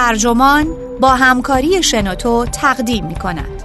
ترجمان 0.00 0.76
با 1.00 1.08
همکاری 1.08 1.82
شنوتو 1.82 2.44
تقدیم 2.44 3.06
می 3.06 3.14
کند. 3.14 3.62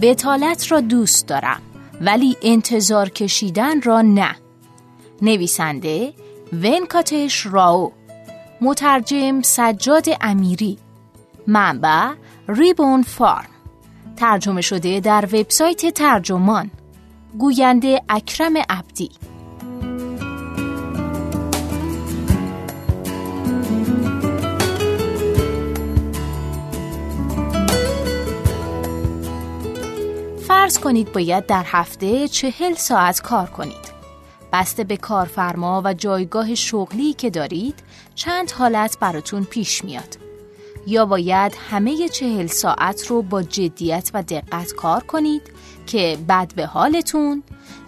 بتالت 0.00 0.72
را 0.72 0.80
دوست 0.80 1.26
دارم 1.26 1.62
ولی 2.00 2.36
انتظار 2.42 3.08
کشیدن 3.08 3.82
را 3.82 4.02
نه 4.02 4.36
نویسنده 5.22 6.12
ونکاتش 6.52 7.46
راو 7.46 7.92
مترجم 8.64 9.42
سجاد 9.42 10.06
امیری. 10.20 10.78
منبع 11.46 12.12
ریبون 12.48 13.02
فارم. 13.02 13.48
ترجمه 14.16 14.60
شده 14.60 15.00
در 15.00 15.24
وبسایت 15.24 15.86
ترجمان. 15.86 16.70
گوینده 17.38 18.02
اکرم 18.08 18.56
عبدی. 18.68 19.10
فرض 30.48 30.78
کنید 30.78 31.12
باید 31.12 31.46
در 31.46 31.64
هفته 31.66 32.28
چهل 32.28 32.74
ساعت 32.74 33.20
کار 33.20 33.46
کنید. 33.46 33.92
بسته 34.52 34.84
به 34.84 34.96
کارفرما 34.96 35.82
و 35.84 35.94
جایگاه 35.94 36.54
شغلی 36.54 37.12
که 37.12 37.30
دارید 37.30 37.74
چند 38.14 38.50
حالت 38.50 38.98
براتون 38.98 39.44
پیش 39.44 39.84
میاد. 39.84 40.18
یا 40.86 41.06
باید 41.06 41.56
همه 41.70 42.08
چهل 42.08 42.46
ساعت 42.46 43.06
رو 43.06 43.22
با 43.22 43.42
جدیت 43.42 44.10
و 44.14 44.22
دقت 44.22 44.72
کار 44.72 45.02
کنید 45.02 45.42
که 45.86 46.18
بد 46.28 46.54
به 46.54 46.66
حالتون 46.66 47.42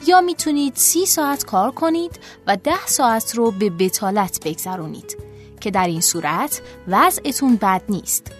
یا 0.06 0.20
می‌تونید 0.20 0.72
سی 0.76 1.06
ساعت 1.06 1.44
کار 1.44 1.70
کنید 1.70 2.18
و 2.46 2.56
ده 2.56 2.86
ساعت 2.86 3.34
رو 3.34 3.50
به 3.50 3.70
بتالت 3.70 4.40
بگذرونید 4.44 5.16
که 5.60 5.70
در 5.70 5.86
این 5.86 6.00
صورت 6.00 6.62
وضعتون 6.88 7.56
بد 7.56 7.82
نیست. 7.88 8.32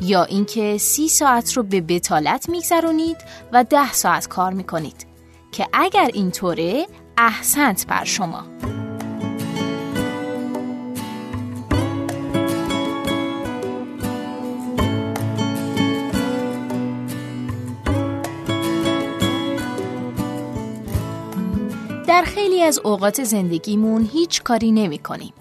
یا 0.00 0.24
اینکه 0.24 0.78
سی 0.78 1.08
ساعت 1.08 1.52
رو 1.52 1.62
به 1.62 1.80
بتالت 1.80 2.48
میگذرونید 2.48 3.16
و 3.52 3.64
ده 3.64 3.92
ساعت 3.92 4.28
کار 4.28 4.52
می‌کنید 4.52 5.06
که 5.52 5.68
اگر 5.72 6.10
اینطوره 6.14 6.86
احسنت 7.16 7.86
بر 7.86 8.04
شما 8.04 8.44
از 22.68 22.78
اوقات 22.78 23.24
زندگیمون 23.24 24.08
هیچ 24.12 24.42
کاری 24.42 24.72
نمی 24.72 24.98
کنیم 24.98 25.32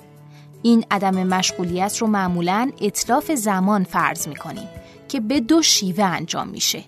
این 0.62 0.86
عدم 0.92 1.28
مشغولیت 1.28 1.98
رو 1.98 2.08
معمولا 2.08 2.72
اطلاف 2.82 3.32
زمان 3.32 3.84
فرض 3.84 4.28
می‌کنیم 4.28 4.68
که 5.08 5.20
به 5.20 5.40
دو 5.40 5.62
شیوه 5.62 6.04
انجام 6.04 6.48
میشه. 6.48 6.84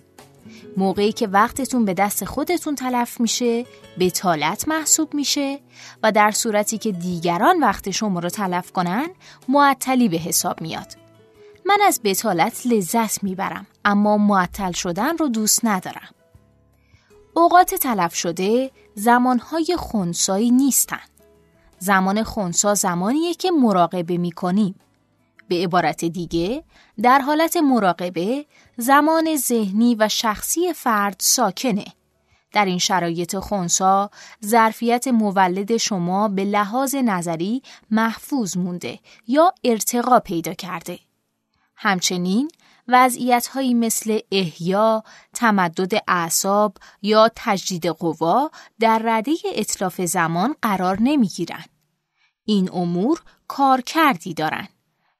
موقعی 0.77 1.11
که 1.11 1.27
وقتتون 1.27 1.85
به 1.85 1.93
دست 1.93 2.25
خودتون 2.25 2.75
تلف 2.75 3.19
میشه 3.19 3.65
بتالت 3.99 4.67
محسوب 4.67 5.13
میشه 5.13 5.59
و 6.03 6.11
در 6.11 6.31
صورتی 6.31 6.77
که 6.77 6.91
دیگران 6.91 7.59
وقت 7.59 7.89
شما 7.89 8.19
رو 8.19 8.29
تلف 8.29 8.71
کنن 8.71 9.07
معطلی 9.47 10.09
به 10.09 10.17
حساب 10.17 10.61
میاد. 10.61 10.97
من 11.65 11.77
از 11.87 12.01
بتالت 12.03 12.61
لذت 12.65 13.23
می‌برم 13.23 13.67
اما 13.85 14.17
معطل 14.17 14.71
شدن 14.71 15.17
رو 15.17 15.27
دوست 15.27 15.65
ندارم. 15.65 16.09
اوقات 17.33 17.75
تلف 17.75 18.15
شده 18.15 18.71
زمانهای 18.95 19.75
خونسایی 19.79 20.51
نیستن. 20.51 20.99
زمان 21.79 22.23
خونسا 22.23 22.73
زمانیه 22.73 23.33
که 23.33 23.51
مراقبه 23.51 24.17
می 24.17 24.31
کنیم. 24.31 24.75
به 25.47 25.55
عبارت 25.55 26.05
دیگه 26.05 26.63
در 27.01 27.19
حالت 27.19 27.57
مراقبه 27.57 28.45
زمان 28.77 29.35
ذهنی 29.35 29.95
و 29.95 30.07
شخصی 30.07 30.73
فرد 30.73 31.15
ساکنه. 31.19 31.85
در 32.51 32.65
این 32.65 32.77
شرایط 32.77 33.35
خونسا 33.35 34.09
ظرفیت 34.45 35.07
مولد 35.07 35.77
شما 35.77 36.27
به 36.27 36.43
لحاظ 36.43 36.95
نظری 36.95 37.61
محفوظ 37.91 38.57
مونده 38.57 38.99
یا 39.27 39.53
ارتقا 39.63 40.19
پیدا 40.19 40.53
کرده. 40.53 40.99
همچنین 41.75 42.51
وضعیت 42.89 43.47
هایی 43.47 43.73
مثل 43.73 44.19
احیا، 44.31 45.03
تمدد 45.33 46.03
اعصاب 46.07 46.77
یا 47.01 47.31
تجدید 47.35 47.87
قوا 47.87 48.51
در 48.79 49.01
رده 49.03 49.31
اطلاف 49.55 50.01
زمان 50.01 50.55
قرار 50.61 50.97
نمی 51.01 51.27
گیرن. 51.27 51.65
این 52.45 52.69
امور 52.73 53.21
کارکردی 53.47 54.33
دارن. 54.33 54.67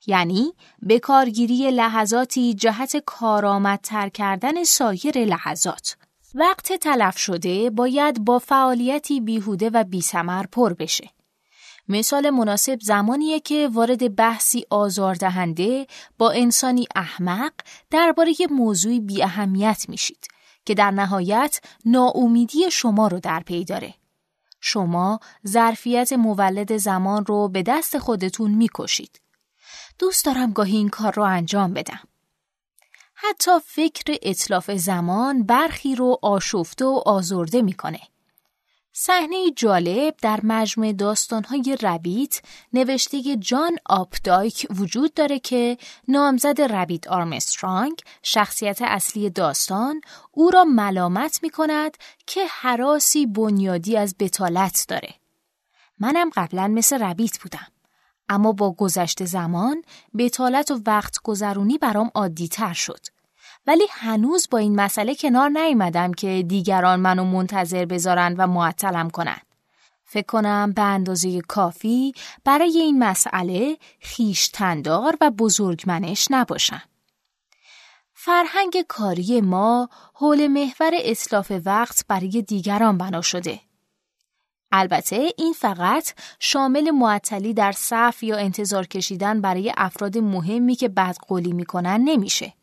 یعنی 0.08 0.54
به 0.82 1.00
کارگیری 1.00 1.72
لحظاتی 1.72 2.54
جهت 2.54 2.98
کارآمدتر 3.06 4.10
کردن 4.10 4.64
سایر 4.64 5.18
لحظات. 5.18 5.98
وقت 6.36 6.74
تلف 6.74 7.18
شده 7.18 7.70
باید 7.70 8.26
با 8.26 8.40
فعالیتی 8.40 9.22
بیهوده 9.22 9.70
و 9.70 9.84
بیسمر 9.84 10.46
پر 10.46 10.74
بشه. 10.74 11.10
مثال 11.90 12.30
مناسب 12.30 12.80
زمانیه 12.82 13.40
که 13.40 13.70
وارد 13.74 14.16
بحثی 14.16 14.66
آزاردهنده 14.70 15.88
با 16.18 16.32
انسانی 16.32 16.88
احمق 16.96 17.54
درباره 17.90 18.34
موضوعی 18.52 19.00
بی 19.00 19.24
اهمیت 19.24 19.86
میشید 19.88 20.28
که 20.66 20.74
در 20.74 20.92
نهایت 20.92 21.62
ناامیدی 21.86 22.72
شما 22.72 23.08
رو 23.08 23.20
در 23.20 23.40
پی 23.40 23.64
داره. 23.66 23.94
شما 24.62 25.20
ظرفیت 25.48 26.14
مولد 26.14 26.78
زمان 26.78 27.26
رو 27.26 27.48
به 27.48 27.64
دست 27.64 27.98
خودتون 27.98 28.52
می‌کشید. 28.52 29.22
دوست 30.00 30.26
دارم 30.26 30.52
گاهی 30.52 30.78
این 30.78 30.90
کار 30.90 31.14
رو 31.14 31.24
انجام 31.24 31.74
بدم. 31.74 32.00
حتی 33.16 33.52
فکر 33.66 34.18
اطلاف 34.22 34.72
زمان 34.72 35.44
برخی 35.44 35.96
رو 35.96 36.20
آشفته 36.22 36.86
و 36.86 37.02
آزرده 37.06 37.62
می‌کنه. 37.62 38.00
صحنه 39.02 39.52
جالب 39.56 40.16
در 40.22 40.40
مجموع 40.44 40.94
داستانهای 40.94 41.78
ربیت 41.82 42.42
نوشته 42.74 43.36
جان 43.36 43.78
آپدایک 43.86 44.68
وجود 44.70 45.14
داره 45.14 45.40
که 45.40 45.78
نامزد 46.08 46.62
ربیت 46.62 47.08
آرمسترانگ 47.08 48.02
شخصیت 48.24 48.82
اصلی 48.82 49.30
داستان 49.30 50.02
او 50.32 50.52
را 50.52 50.64
ملامت 50.64 51.40
می 51.44 51.50
کند 51.50 51.98
که 52.28 52.46
حراسی 52.50 53.26
بنیادی 53.26 53.98
از 53.98 54.16
بتالت 54.20 54.86
داره. 54.88 55.14
منم 56.00 56.30
قبلا 56.36 56.68
مثل 56.68 57.04
ربیت 57.04 57.40
بودم. 57.40 57.68
اما 58.30 58.52
با 58.52 58.72
گذشت 58.72 59.26
زمان 59.26 59.84
بتالت 60.18 60.72
و 60.72 60.82
وقت 60.86 61.18
گذرونی 61.24 61.78
برام 61.78 62.12
عادی 62.16 62.48
تر 62.48 62.74
شد. 62.74 63.19
ولی 63.68 63.84
هنوز 63.92 64.48
با 64.52 64.58
این 64.58 64.76
مسئله 64.76 65.16
کنار 65.16 65.50
نیومدم 65.50 66.14
که 66.14 66.44
دیگران 66.48 67.00
منو 67.00 67.24
منتظر 67.24 67.86
بذارن 67.86 68.36
و 68.38 68.48
معطلم 68.48 69.10
کنن. 69.10 69.40
فکر 70.04 70.26
کنم 70.26 70.72
به 70.72 70.82
اندازه 70.82 71.42
کافی 71.42 72.14
برای 72.46 72.80
این 72.80 73.04
مسئله 73.04 73.78
خیشتندار 74.00 75.18
و 75.22 75.32
بزرگمنش 75.32 76.28
نباشم. 76.32 76.82
فرهنگ 78.14 78.86
کاری 78.88 79.42
ما 79.42 79.90
حول 80.14 80.48
محور 80.48 80.92
اصلاف 80.94 81.52
وقت 81.66 82.06
برای 82.08 82.42
دیگران 82.48 82.98
بنا 82.98 83.22
شده. 83.22 83.60
البته 84.72 85.30
این 85.38 85.54
فقط 85.54 86.14
شامل 86.40 86.92
معطلی 86.92 87.54
در 87.54 87.72
صف 87.72 88.24
یا 88.24 88.38
انتظار 88.38 88.88
کشیدن 88.88 89.42
برای 89.42 89.74
افراد 89.78 90.18
مهمی 90.18 90.76
که 90.76 90.90
بدقولی 90.90 91.54
می‌کنن 91.54 92.02
نمیشه. 92.04 92.54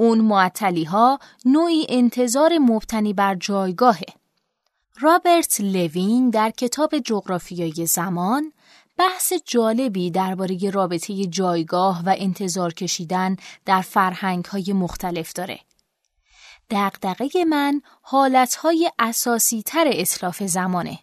اون 0.00 0.20
معطلی 0.20 0.84
ها 0.84 1.18
نوعی 1.44 1.86
انتظار 1.88 2.58
مبتنی 2.58 3.12
بر 3.12 3.34
جایگاهه. 3.34 4.06
رابرت 5.00 5.60
لوین 5.60 6.30
در 6.30 6.50
کتاب 6.50 6.98
جغرافیای 6.98 7.86
زمان 7.86 8.52
بحث 8.98 9.32
جالبی 9.46 10.10
درباره 10.10 10.70
رابطه 10.70 11.26
جایگاه 11.26 12.02
و 12.06 12.14
انتظار 12.18 12.74
کشیدن 12.74 13.36
در 13.64 13.80
فرهنگ 13.80 14.44
های 14.44 14.72
مختلف 14.72 15.32
داره. 15.32 15.60
دقدقه 16.70 17.44
من 17.44 17.82
حالتهای 18.02 18.90
اساسی 18.98 19.62
تر 19.62 19.90
اصلاف 19.92 20.42
زمانه. 20.42 20.98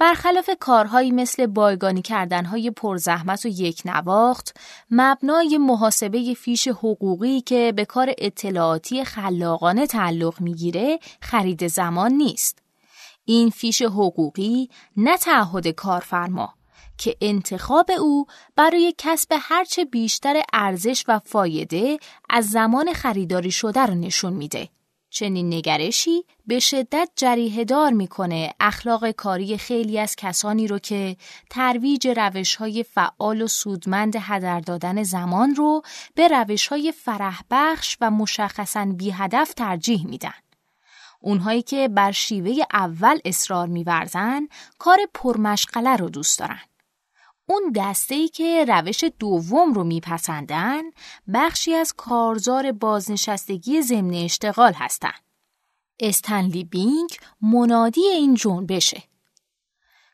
برخلاف 0.00 0.50
کارهایی 0.60 1.10
مثل 1.10 1.46
بایگانی 1.46 2.02
کردنهای 2.02 2.70
پرزحمت 2.70 3.44
و 3.44 3.48
یک 3.48 3.82
نواخت، 3.84 4.56
مبنای 4.90 5.58
محاسبه 5.58 6.34
فیش 6.34 6.68
حقوقی 6.68 7.40
که 7.40 7.72
به 7.76 7.84
کار 7.84 8.14
اطلاعاتی 8.18 9.04
خلاقانه 9.04 9.86
تعلق 9.86 10.40
می‌گیره 10.40 10.98
خرید 11.22 11.66
زمان 11.66 12.12
نیست. 12.12 12.58
این 13.24 13.50
فیش 13.50 13.82
حقوقی 13.82 14.68
نه 14.96 15.16
تعهد 15.16 15.68
کارفرما 15.68 16.54
که 16.98 17.16
انتخاب 17.20 17.90
او 18.00 18.26
برای 18.56 18.94
کسب 18.98 19.34
هرچه 19.40 19.84
بیشتر 19.84 20.42
ارزش 20.52 21.04
و 21.08 21.18
فایده 21.24 21.98
از 22.30 22.50
زمان 22.50 22.92
خریداری 22.92 23.50
شده 23.50 23.80
رو 23.80 23.94
نشون 23.94 24.32
میده. 24.32 24.68
چنین 25.10 25.54
نگرشی 25.54 26.24
به 26.46 26.58
شدت 26.58 27.10
جریه 27.16 27.64
دار 27.64 27.92
می‌کنه 27.92 28.52
اخلاق 28.60 29.10
کاری 29.10 29.58
خیلی 29.58 29.98
از 29.98 30.16
کسانی 30.16 30.66
رو 30.66 30.78
که 30.78 31.16
ترویج 31.50 32.08
روش 32.08 32.56
های 32.56 32.82
فعال 32.82 33.42
و 33.42 33.46
سودمند 33.46 34.16
هدر 34.20 34.60
دادن 34.60 35.02
زمان 35.02 35.54
رو 35.54 35.82
به 36.14 36.28
روش 36.28 36.66
های 36.66 36.92
فرح 36.92 37.40
بخش 37.50 37.96
و 38.00 38.10
مشخصا 38.10 38.84
بی 38.84 39.10
هدف 39.10 39.54
ترجیح 39.54 40.06
میدن. 40.06 40.34
اونهایی 41.20 41.62
که 41.62 41.88
بر 41.88 42.12
شیوه 42.12 42.64
اول 42.72 43.18
اصرار 43.24 43.66
میورزن 43.66 44.48
کار 44.78 44.98
پرمشغله 45.14 45.96
رو 45.96 46.08
دوست 46.10 46.38
دارن. 46.38 46.60
اون 47.50 47.72
دسته 47.76 48.14
ای 48.14 48.28
که 48.28 48.64
روش 48.68 49.04
دوم 49.18 49.72
رو 49.72 49.84
میپسندن 49.84 50.82
بخشی 51.34 51.74
از 51.74 51.94
کارزار 51.96 52.72
بازنشستگی 52.72 53.82
ضمن 53.82 54.14
اشتغال 54.14 54.72
هستند. 54.72 55.24
استنلی 56.00 56.64
بینگ 56.64 57.10
منادی 57.42 58.00
این 58.00 58.36
بشه. 58.68 59.02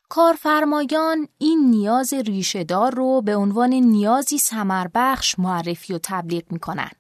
کارفرمایان 0.09 1.29
این 1.39 1.71
نیاز 1.71 2.13
ریشهدار 2.13 2.95
رو 2.95 3.23
به 3.23 3.37
عنوان 3.37 3.73
نیازی 3.73 4.39
سمربخش 4.39 5.39
معرفی 5.39 5.95
و 5.95 5.99
تبلیغ 6.03 6.53
می‌کنن 6.53 6.91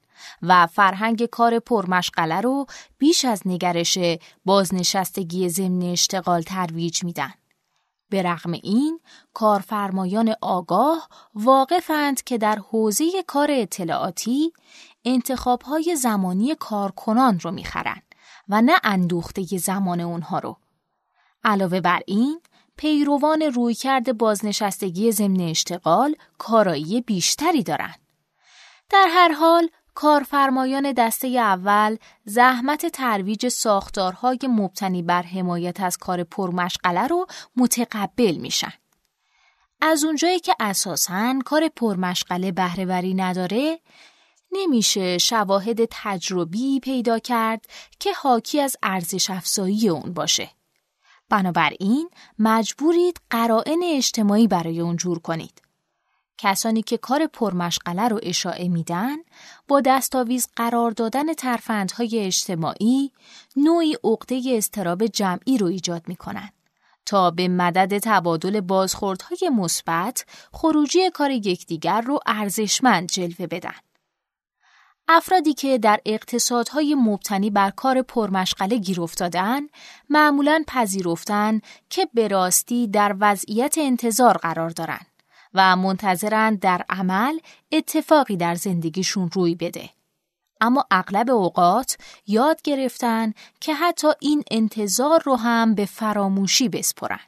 و 0.43 0.67
فرهنگ 0.67 1.27
کار 1.27 1.59
پرمشغله 1.59 2.41
رو 2.41 2.67
بیش 2.99 3.25
از 3.25 3.43
نگرش 3.45 3.99
بازنشستگی 4.45 5.49
ضمن 5.49 5.83
اشتغال 5.83 6.43
ترویج 6.43 7.05
میدن. 7.05 7.33
به 8.09 8.23
رغم 8.23 8.53
این 8.53 9.01
کارفرمایان 9.35 10.35
آگاه 10.43 11.09
واقفند 11.35 12.23
که 12.23 12.39
در 12.39 12.59
حوزه 12.71 13.05
کار 13.27 13.49
اطلاعاتی 13.51 14.53
انتخابهای 15.05 15.97
زمانی 15.97 16.55
کارکنان 16.55 17.41
رو 17.41 17.51
می‌خرند 17.51 18.03
و 18.49 18.63
نه 18.63 18.75
اندوخته 18.85 19.43
زمان 19.43 20.01
اونها 20.01 20.39
رو. 20.39 20.57
علاوه 21.45 21.81
بر 21.81 22.01
این 22.07 22.41
پیروان 22.77 23.43
رویکرد 23.43 24.19
بازنشستگی 24.19 25.13
ضمن 25.13 25.41
اشتغال 25.41 26.17
کارایی 26.39 27.01
بیشتری 27.01 27.63
دارند. 27.63 28.01
در 28.91 29.07
هر 29.11 29.33
حال 29.33 29.69
کارفرمایان 29.97 30.93
دسته 30.93 31.29
اول 31.29 31.97
زحمت 32.25 32.87
ترویج 32.87 33.49
ساختارهای 33.49 34.39
مبتنی 34.43 35.03
بر 35.03 35.23
حمایت 35.23 35.81
از 35.81 35.97
کار 35.97 36.25
پرمشغله 36.25 37.07
رو 37.07 37.27
متقبل 37.57 38.37
میشن. 38.37 38.73
از 39.81 40.05
اونجایی 40.05 40.41
که 40.41 40.55
اساساً 40.61 41.39
کار 41.45 41.69
پرمشغله 41.69 42.53
بهرهوری 42.53 43.15
نداره، 43.15 43.81
نمیشه 44.53 45.19
شواهد 45.19 45.79
تجربی 45.91 46.81
پیدا 46.81 47.19
کرد 47.19 47.67
که 48.01 48.13
حاکی 48.13 48.61
از 48.61 48.77
ارزش 48.83 49.31
افزایی 49.31 49.89
اون 49.89 50.13
باشه. 50.13 50.51
بنابراین 51.29 52.11
مجبورید 52.39 53.21
قرائن 53.31 53.81
اجتماعی 53.85 54.49
برای 54.49 54.81
اون 54.81 54.97
جور 54.97 55.19
کنید. 55.19 55.66
کسانی 56.39 56.83
که 56.83 56.97
کار 56.97 57.27
پرمشغله 57.27 58.09
رو 58.09 58.21
اشاعه 58.23 58.69
میدن 58.69 59.17
با 59.69 59.81
دستاویز 59.81 60.49
قرار 60.57 60.91
دادن 60.91 61.35
ترفندهای 61.35 62.19
اجتماعی 62.19 63.13
نوعی 63.57 63.97
عقده 64.05 64.43
استراب 64.47 65.07
جمعی 65.07 65.59
رو 65.59 65.67
ایجاد 65.67 66.03
می‌کنن 66.09 66.51
تا 67.07 67.31
به 67.31 67.49
مدد 67.49 67.99
تبادل 67.99 68.61
بازخوردهای 68.61 69.51
مثبت 69.55 70.25
خروجی 70.53 71.11
کار 71.11 71.31
یکدیگر 71.31 72.01
رو 72.01 72.19
ارزشمند 72.27 73.09
جلوه 73.09 73.47
بدن. 73.47 73.75
افرادی 75.09 75.55
که 75.55 75.79
در 75.79 76.01
اقتصادهای 76.07 76.95
مبتنی 76.95 77.51
بر 77.51 77.71
کار 77.71 78.03
پرمشغله 78.03 78.79
گیر 78.79 79.01
افتادن 79.01 79.63
معمولا 80.11 80.65
پذیرفتن 80.67 81.61
که 81.91 82.09
به 82.15 82.29
راستی 82.29 82.89
در 82.89 83.17
وضعیت 83.21 83.75
انتظار 83.79 84.37
قرار 84.37 84.71
دارند. 84.71 85.16
و 85.55 85.77
منتظرند 85.77 86.61
در 86.61 86.85
عمل 86.89 87.39
اتفاقی 87.73 88.37
در 88.37 88.55
زندگیشون 88.55 89.31
روی 89.33 89.55
بده. 89.55 89.91
اما 90.61 90.85
اغلب 90.91 91.31
اوقات 91.31 91.97
یاد 92.27 92.63
گرفتن 92.63 93.33
که 93.61 93.75
حتی 93.75 94.09
این 94.21 94.43
انتظار 94.51 95.23
رو 95.25 95.37
هم 95.37 95.75
به 95.75 95.85
فراموشی 95.85 96.69
بسپرن. 96.69 97.21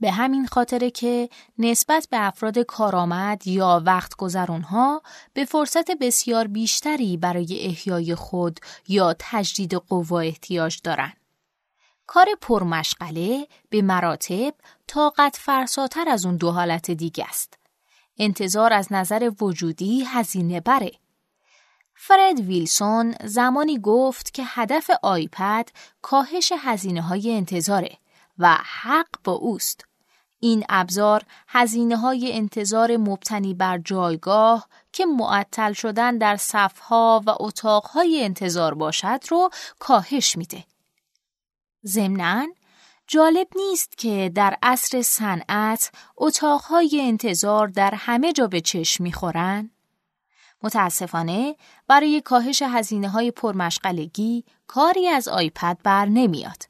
به 0.00 0.10
همین 0.10 0.46
خاطره 0.46 0.90
که 0.90 1.28
نسبت 1.58 2.08
به 2.10 2.26
افراد 2.26 2.58
کارآمد 2.58 3.46
یا 3.46 3.82
وقت 3.86 4.16
گذرونها 4.16 5.02
به 5.32 5.44
فرصت 5.44 5.90
بسیار 5.90 6.46
بیشتری 6.46 7.16
برای 7.16 7.66
احیای 7.66 8.14
خود 8.14 8.60
یا 8.88 9.14
تجدید 9.18 9.74
قوا 9.74 10.20
احتیاج 10.20 10.80
دارند. 10.84 11.25
کار 12.06 12.26
پرمشغله 12.40 13.46
به 13.70 13.82
مراتب 13.82 14.54
طاقت 14.86 15.36
فرساتر 15.36 16.08
از 16.08 16.26
اون 16.26 16.36
دو 16.36 16.50
حالت 16.50 16.90
دیگه 16.90 17.24
است. 17.28 17.58
انتظار 18.18 18.72
از 18.72 18.92
نظر 18.92 19.30
وجودی 19.40 20.04
هزینه 20.04 20.60
بره. 20.60 20.92
فرد 21.94 22.40
ویلسون 22.40 23.14
زمانی 23.24 23.78
گفت 23.78 24.34
که 24.34 24.42
هدف 24.46 24.90
آیپد 25.02 25.68
کاهش 26.02 26.52
هزینه 26.58 27.02
های 27.02 27.32
انتظاره 27.32 27.98
و 28.38 28.58
حق 28.82 29.08
با 29.24 29.32
اوست. 29.32 29.84
این 30.40 30.64
ابزار 30.68 31.22
هزینه 31.48 31.96
های 31.96 32.32
انتظار 32.32 32.96
مبتنی 32.96 33.54
بر 33.54 33.78
جایگاه 33.78 34.68
که 34.92 35.06
معطل 35.06 35.72
شدن 35.72 36.18
در 36.18 36.36
صفها 36.36 37.22
و 37.26 37.30
اتاقهای 37.40 38.24
انتظار 38.24 38.74
باشد 38.74 39.20
رو 39.28 39.50
کاهش 39.78 40.36
میده. 40.36 40.64
ضمناً 41.86 42.46
جالب 43.06 43.48
نیست 43.56 43.98
که 43.98 44.32
در 44.34 44.56
عصر 44.62 45.02
صنعت 45.02 45.90
اتاقهای 46.16 47.00
انتظار 47.02 47.68
در 47.68 47.94
همه 47.94 48.32
جا 48.32 48.46
به 48.46 48.60
چشم 48.60 49.04
می‌خورن؟ 49.04 49.70
متاسفانه 50.62 51.56
برای 51.88 52.20
کاهش 52.20 52.62
هزینه 52.62 53.08
های 53.08 53.30
پرمشغلگی 53.30 54.44
کاری 54.66 55.08
از 55.08 55.28
آیپد 55.28 55.78
بر 55.82 56.06
نمیاد. 56.06 56.62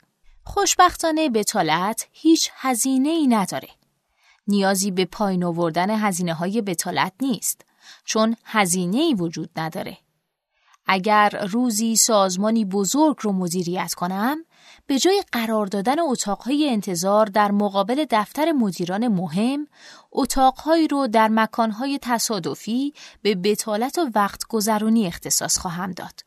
خوشبختانه 0.44 1.28
بتالت 1.28 2.08
هیچ 2.12 2.50
هزینه 2.54 3.08
ای 3.08 3.26
نداره. 3.26 3.68
نیازی 4.48 4.90
به 4.90 5.04
پایین 5.04 5.44
آوردن 5.44 5.90
هزینه 5.90 6.34
های 6.34 6.62
بتالت 6.62 7.12
نیست 7.20 7.64
چون 8.04 8.36
هزینه 8.44 8.98
ای 8.98 9.14
وجود 9.14 9.50
نداره. 9.56 9.98
اگر 10.86 11.46
روزی 11.50 11.96
سازمانی 11.96 12.64
بزرگ 12.64 13.16
رو 13.20 13.32
مدیریت 13.32 13.94
کنم 13.94 14.44
به 14.86 14.98
جای 14.98 15.22
قرار 15.32 15.66
دادن 15.66 16.00
اتاقهای 16.00 16.68
انتظار 16.70 17.26
در 17.26 17.50
مقابل 17.50 18.04
دفتر 18.10 18.52
مدیران 18.52 19.08
مهم، 19.08 19.66
اتاقهایی 20.12 20.88
رو 20.88 21.06
در 21.06 21.28
مکانهای 21.28 21.98
تصادفی 22.02 22.94
به 23.22 23.34
بتالت 23.34 23.98
و 23.98 24.10
وقت 24.14 24.46
گذرونی 24.48 25.06
اختصاص 25.06 25.58
خواهم 25.58 25.92
داد. 25.92 26.20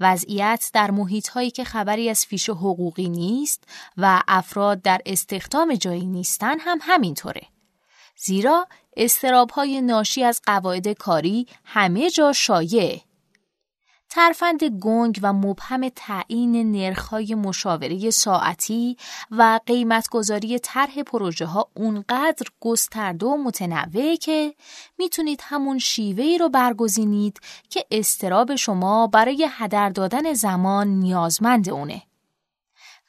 وضعیت 0.00 0.70
در 0.72 0.90
محیط 0.90 1.30
که 1.54 1.64
خبری 1.64 2.10
از 2.10 2.26
فیش 2.26 2.50
حقوقی 2.50 3.08
نیست 3.08 3.64
و 3.96 4.22
افراد 4.28 4.82
در 4.82 5.00
استخدام 5.06 5.74
جایی 5.74 6.06
نیستن 6.06 6.58
هم 6.58 6.78
همینطوره. 6.82 7.42
زیرا 8.16 8.68
استراب 8.96 9.50
های 9.50 9.80
ناشی 9.80 10.24
از 10.24 10.40
قواعد 10.46 10.88
کاری 10.88 11.46
همه 11.64 12.10
جا 12.10 12.32
شایع 12.32 13.05
ترفند 14.16 14.64
گنگ 14.64 15.20
و 15.22 15.32
مبهم 15.32 15.88
تعیین 15.88 16.72
نرخ‌های 16.72 17.34
مشاوره 17.34 18.10
ساعتی 18.10 18.96
و 19.30 19.60
قیمتگذاری 19.66 20.58
طرح 20.58 21.02
پروژه 21.02 21.46
ها 21.46 21.68
اونقدر 21.74 22.46
گسترده 22.60 23.26
و 23.26 23.36
متنوعه 23.36 24.16
که 24.16 24.54
می‌تونید 24.98 25.40
همون 25.42 25.78
شیوهی 25.78 26.38
رو 26.38 26.48
برگزینید 26.48 27.40
که 27.70 27.84
استراب 27.90 28.54
شما 28.54 29.06
برای 29.06 29.48
هدر 29.50 29.88
دادن 29.88 30.32
زمان 30.32 30.88
نیازمند 30.88 31.70
اونه. 31.70 32.02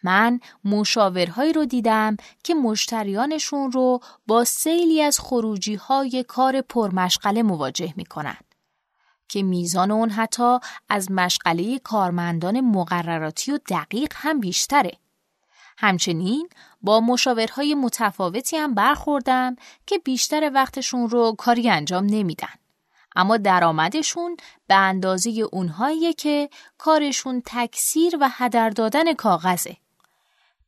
من 0.03 0.39
مشاورهایی 0.65 1.53
رو 1.53 1.65
دیدم 1.65 2.17
که 2.43 2.53
مشتریانشون 2.53 3.71
رو 3.71 3.99
با 4.27 4.43
سیلی 4.43 5.01
از 5.01 5.19
خروجی 5.19 5.75
های 5.75 6.25
کار 6.27 6.61
پرمشغله 6.61 7.43
مواجه 7.43 7.93
می‌کنن. 7.95 8.37
که 9.27 9.43
میزان 9.43 9.91
اون 9.91 10.09
حتی 10.09 10.57
از 10.89 11.11
مشغله 11.11 11.79
کارمندان 11.79 12.61
مقرراتی 12.61 13.51
و 13.51 13.59
دقیق 13.69 14.13
هم 14.15 14.39
بیشتره. 14.39 14.91
همچنین 15.77 16.49
با 16.81 16.99
مشاورهای 16.99 17.75
متفاوتی 17.75 18.57
هم 18.57 18.73
برخوردم 18.73 19.55
که 19.85 19.97
بیشتر 19.97 20.51
وقتشون 20.53 21.09
رو 21.09 21.35
کاری 21.37 21.69
انجام 21.69 22.05
نمیدن. 22.05 22.53
اما 23.15 23.37
درآمدشون 23.37 24.37
به 24.67 24.75
اندازه 24.75 25.29
اونهایی 25.51 26.13
که 26.13 26.49
کارشون 26.77 27.41
تکثیر 27.45 28.17
و 28.21 28.29
هدر 28.31 28.69
دادن 28.69 29.13
کاغذه. 29.13 29.77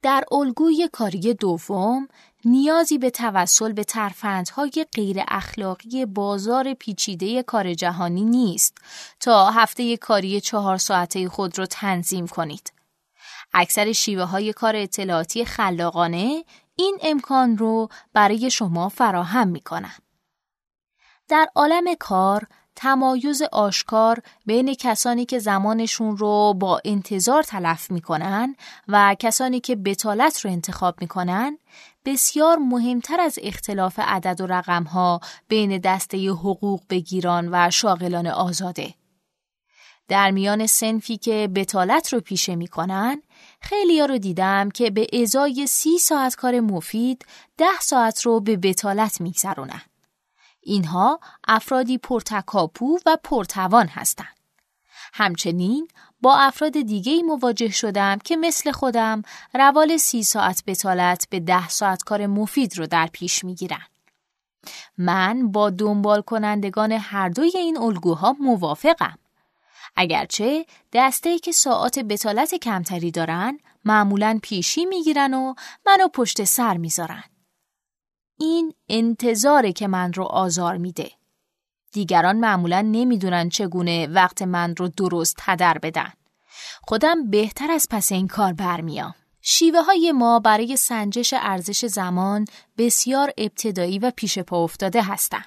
در 0.01 0.23
الگوی 0.31 0.89
کاری 0.91 1.33
دوم 1.33 2.07
نیازی 2.45 2.97
به 2.97 3.09
توسل 3.09 3.73
به 3.73 3.83
ترفندهای 3.83 4.85
غیر 4.93 5.17
اخلاقی 5.27 6.05
بازار 6.05 6.73
پیچیده 6.73 7.43
کار 7.43 7.73
جهانی 7.73 8.23
نیست 8.23 8.77
تا 9.19 9.49
هفته 9.51 9.97
کاری 9.97 10.41
چهار 10.41 10.77
ساعته 10.77 11.29
خود 11.29 11.59
را 11.59 11.65
تنظیم 11.65 12.27
کنید. 12.27 12.73
اکثر 13.53 13.91
شیوه 13.91 14.23
های 14.23 14.53
کار 14.53 14.75
اطلاعاتی 14.75 15.45
خلاقانه 15.45 16.43
این 16.75 16.97
امکان 17.01 17.57
رو 17.57 17.89
برای 18.13 18.51
شما 18.51 18.89
فراهم 18.89 19.47
می 19.47 19.61
کنن. 19.61 19.95
در 21.27 21.49
عالم 21.55 21.95
کار 21.99 22.47
تمایز 22.75 23.41
آشکار 23.41 24.21
بین 24.45 24.73
کسانی 24.73 25.25
که 25.25 25.39
زمانشون 25.39 26.17
رو 26.17 26.53
با 26.53 26.81
انتظار 26.85 27.43
تلف 27.43 27.91
می‌کنن 27.91 28.55
و 28.87 29.15
کسانی 29.19 29.59
که 29.59 29.75
بتالت 29.75 30.45
رو 30.45 30.51
انتخاب 30.51 30.95
می‌کنن 31.01 31.57
بسیار 32.05 32.57
مهمتر 32.57 33.21
از 33.21 33.39
اختلاف 33.41 33.99
عدد 34.03 34.41
و 34.41 34.47
رقم 34.47 34.83
ها 34.83 35.19
بین 35.47 35.77
دسته 35.77 36.29
حقوق 36.29 36.81
بگیران 36.89 37.49
و 37.51 37.69
شاغلان 37.69 38.27
آزاده. 38.27 38.93
در 40.07 40.31
میان 40.31 40.67
سنفی 40.67 41.17
که 41.17 41.49
بتالت 41.55 42.13
رو 42.13 42.19
پیشه 42.19 42.55
می‌کنن 42.55 43.21
خیلی 43.61 44.07
رو 44.07 44.17
دیدم 44.17 44.69
که 44.69 44.89
به 44.89 45.07
ازای 45.21 45.67
سی 45.67 45.97
ساعت 45.97 46.35
کار 46.35 46.59
مفید 46.59 47.25
ده 47.57 47.79
ساعت 47.81 48.21
رو 48.21 48.39
به 48.39 48.57
بتالت 48.57 49.21
میگذرونن. 49.21 49.81
اینها 50.61 51.19
افرادی 51.47 51.97
پرتکاپو 51.97 52.99
و 53.05 53.17
پرتوان 53.23 53.87
هستند. 53.87 54.39
همچنین 55.13 55.87
با 56.21 56.37
افراد 56.37 56.71
دیگه 56.71 57.23
مواجه 57.23 57.69
شدم 57.69 58.17
که 58.17 58.37
مثل 58.37 58.71
خودم 58.71 59.21
روال 59.53 59.97
سی 59.97 60.23
ساعت 60.23 60.63
بتالت 60.67 61.27
به 61.29 61.39
ده 61.39 61.69
ساعت 61.69 62.03
کار 62.03 62.27
مفید 62.27 62.77
رو 62.77 62.87
در 62.87 63.07
پیش 63.07 63.43
می‌گیرن. 63.43 63.85
من 64.97 65.51
با 65.51 65.69
دنبال 65.69 66.21
کنندگان 66.21 66.91
هر 66.91 67.29
دوی 67.29 67.51
این 67.55 67.77
الگوها 67.77 68.35
موافقم. 68.39 69.17
اگرچه 69.95 70.65
دسته 70.93 71.39
که 71.39 71.51
ساعت 71.51 71.99
بتالت 71.99 72.55
کمتری 72.55 73.11
دارن 73.11 73.59
معمولا 73.85 74.39
پیشی 74.43 74.85
می‌گیرن 74.85 75.33
و 75.33 75.53
منو 75.85 76.07
پشت 76.07 76.43
سر 76.43 76.77
می‌ذارن. 76.77 77.23
این 78.39 78.73
انتظاره 78.89 79.71
که 79.71 79.87
من 79.87 80.13
رو 80.13 80.23
آزار 80.23 80.77
میده. 80.77 81.11
دیگران 81.91 82.37
معمولا 82.37 82.81
نمی‌دونن 82.81 83.49
چگونه 83.49 84.07
وقت 84.07 84.41
من 84.41 84.75
رو 84.75 84.87
درست 84.87 85.37
هدر 85.41 85.77
بدن. 85.77 86.13
خودم 86.81 87.29
بهتر 87.29 87.71
از 87.71 87.87
پس 87.89 88.11
این 88.11 88.27
کار 88.27 88.53
برمیام. 88.53 89.15
شیوه 89.41 89.81
های 89.81 90.11
ما 90.11 90.39
برای 90.39 90.77
سنجش 90.77 91.33
ارزش 91.37 91.85
زمان 91.85 92.45
بسیار 92.77 93.31
ابتدایی 93.37 93.99
و 93.99 94.11
پیش 94.15 94.39
پا 94.39 94.63
افتاده 94.63 95.01
هستند. 95.01 95.45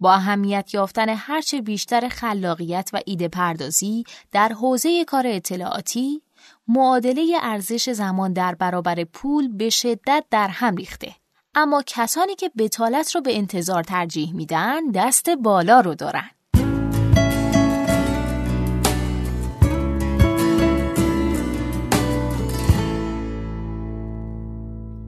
با 0.00 0.14
اهمیت 0.14 0.74
یافتن 0.74 1.08
هرچه 1.08 1.60
بیشتر 1.60 2.08
خلاقیت 2.08 2.90
و 2.92 3.00
ایده 3.06 3.28
پردازی 3.28 4.04
در 4.32 4.48
حوزه 4.48 5.04
کار 5.04 5.26
اطلاعاتی، 5.26 6.22
معادله 6.68 7.38
ارزش 7.42 7.90
زمان 7.90 8.32
در 8.32 8.54
برابر 8.54 9.04
پول 9.04 9.56
به 9.56 9.70
شدت 9.70 10.24
در 10.30 10.48
هم 10.48 10.76
ریخته. 10.76 11.14
اما 11.56 11.82
کسانی 11.86 12.34
که 12.34 12.50
بتالت 12.58 13.14
رو 13.14 13.20
به 13.20 13.36
انتظار 13.36 13.82
ترجیح 13.82 14.34
میدن 14.34 14.90
دست 14.90 15.30
بالا 15.30 15.80
رو 15.80 15.94
دارن. 15.94 16.30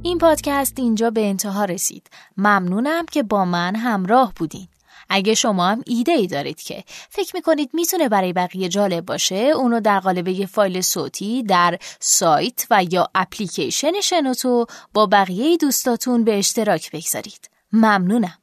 این 0.03 0.19
پادکست 0.19 0.79
اینجا 0.79 1.11
به 1.11 1.29
انتها 1.29 1.65
رسید. 1.65 2.11
ممنونم 2.37 3.07
که 3.07 3.23
با 3.23 3.45
من 3.45 3.77
همراه 3.77 4.33
بودین. 4.37 4.69
اگه 5.09 5.35
شما 5.35 5.67
هم 5.67 5.83
ایده 5.87 6.13
ای 6.13 6.27
دارید 6.27 6.63
که. 6.63 6.85
فکر 7.11 7.37
می‌کنید 7.37 7.71
می‌تونه 7.73 8.09
برای 8.09 8.33
بقیه 8.33 8.69
جالب 8.69 9.07
باشه 9.07 9.53
اونو 9.57 9.81
در 9.81 10.01
قالب 10.01 10.29
یه 10.29 10.47
فایل 10.47 10.81
صوتی 10.81 11.43
در 11.43 11.79
سایت 12.01 12.67
و 12.71 12.85
یا 12.91 13.09
اپلیکیشن 13.15 14.01
شنوتو 14.01 14.67
با 14.95 15.07
بقیه 15.07 15.57
دوستاتون 15.57 16.25
به 16.25 16.39
اشتراک 16.39 16.91
بگذارید. 16.91 17.51
ممنونم. 17.73 18.39